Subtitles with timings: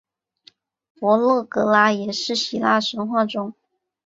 [0.95, 3.53] 佛勒格拉也是希腊神话中。